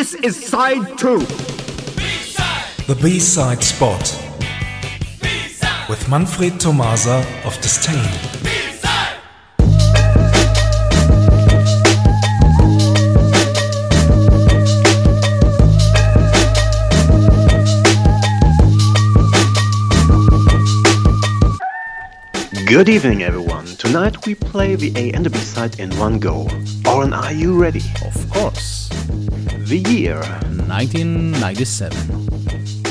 This 0.00 0.14
is 0.14 0.46
side 0.46 0.96
two. 0.96 1.18
The 2.88 2.98
B-side 3.02 3.62
spot 3.62 4.00
with 5.90 6.08
Manfred 6.08 6.58
Tomasa 6.58 7.22
of 7.44 7.54
Disdain. 7.60 8.00
Good 22.66 22.88
evening, 22.88 23.22
everyone. 23.22 23.66
Tonight 23.76 24.24
we 24.24 24.34
play 24.34 24.76
the 24.76 24.94
A 24.96 25.12
and 25.12 25.26
the 25.26 25.30
B 25.30 25.36
side 25.36 25.78
in 25.78 25.94
one 25.98 26.18
go. 26.18 26.48
Oren, 26.86 27.12
are 27.12 27.34
you 27.34 27.60
ready? 27.60 27.82
Of 28.06 28.30
course. 28.30 28.88
The 29.70 29.78
year, 29.78 30.18
1997. 30.66 31.94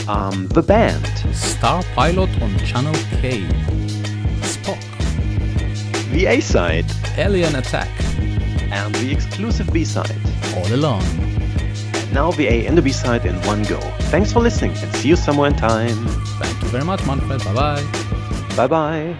um, 0.08 0.48
the 0.48 0.62
band, 0.63 1.05
Star 1.36 1.84
Pilot 1.94 2.30
on 2.41 2.58
Channel 2.59 2.94
K. 3.20 3.41
Spock. 4.41 4.80
the 6.12 6.26
A 6.27 6.39
side, 6.39 6.86
Alien 7.17 7.55
Attack. 7.55 7.89
and 8.72 8.95
the 8.95 9.12
exclusive 9.12 9.72
B 9.73 9.84
side. 9.84 10.22
All 10.55 10.73
Alone. 10.73 11.03
Now 12.13 12.31
the 12.31 12.48
A 12.48 12.66
and 12.67 12.77
the 12.77 12.81
B 12.81 12.91
side 12.91 13.25
in 13.25 13.36
one 13.45 13.64
go. 13.64 13.80
Thanks 14.14 14.31
for 14.31 14.39
listening 14.39 14.72
and 14.77 14.95
see 14.95 15.09
you 15.09 15.16
somewhere 15.16 15.50
in 15.50 15.55
time. 15.58 15.98
Thank 16.39 16.61
you 16.61 16.70
very 16.70 16.86
much, 16.86 17.05
Manfred. 17.05 17.44
Bye 17.44 17.53
bye. 17.53 17.84
Bye 18.55 18.67
bye. 18.67 19.17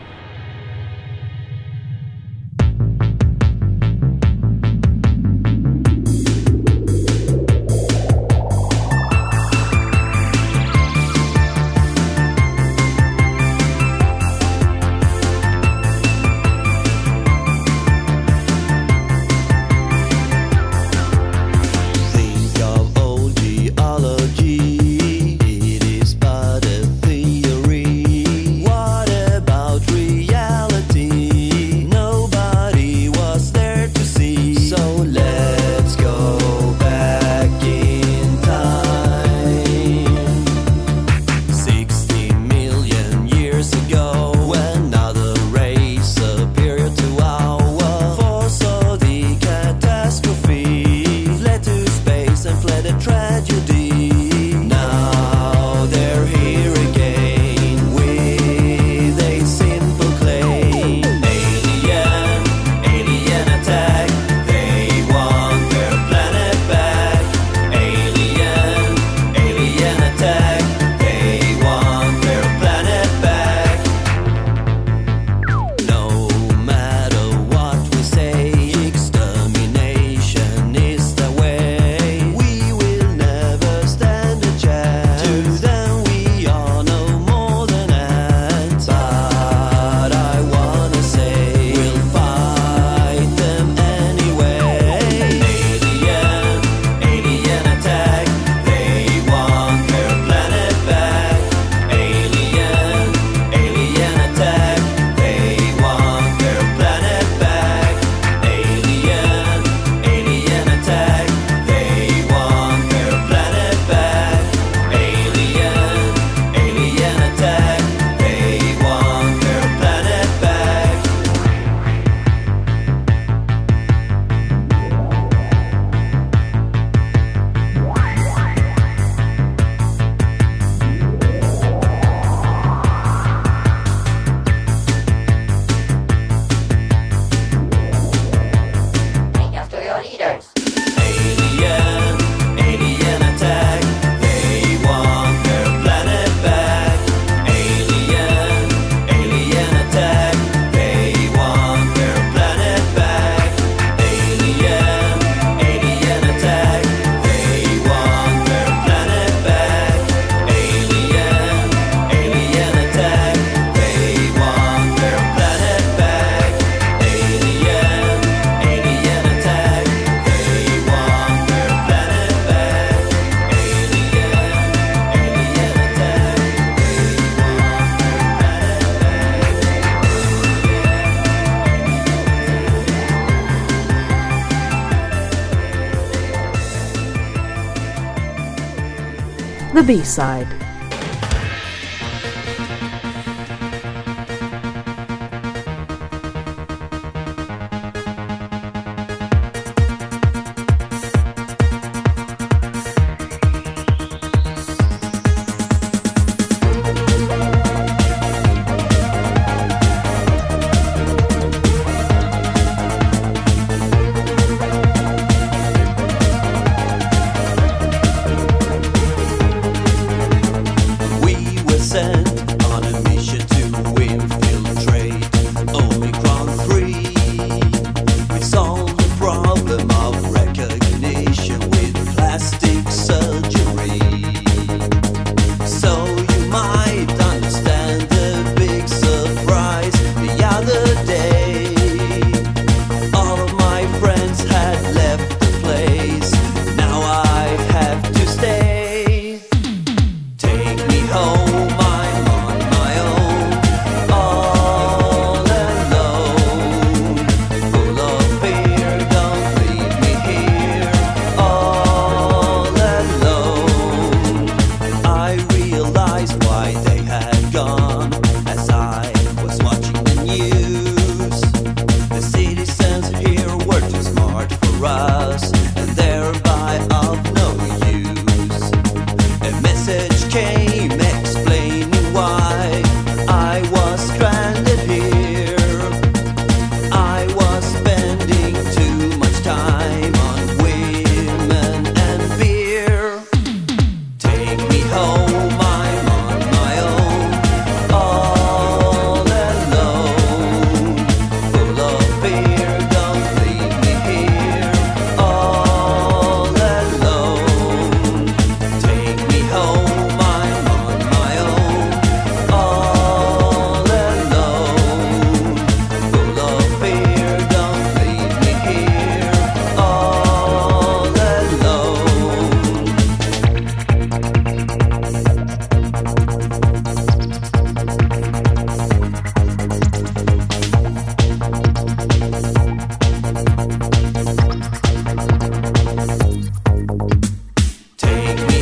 The 189.80 189.86
B 189.86 190.04
side. 190.04 190.69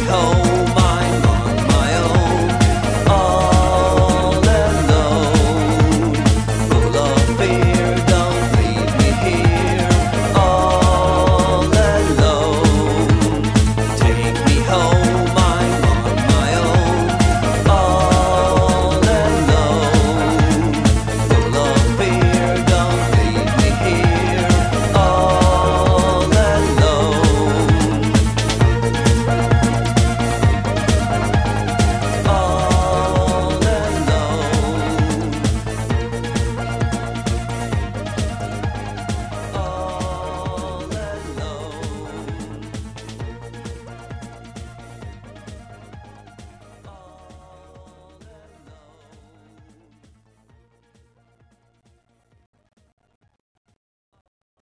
home. 0.07 0.46